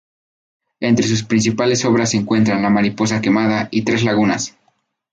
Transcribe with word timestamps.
Entre 0.79 1.05
sus 1.07 1.21
principales 1.23 1.85
obras 1.85 2.09
se 2.09 2.17
encuentran 2.17 2.63
"La 2.63 2.71
mariposa 2.71 3.21
quemada" 3.21 3.67
y 3.69 3.83
"Tres 3.83 4.03
lagunas". 4.03 4.57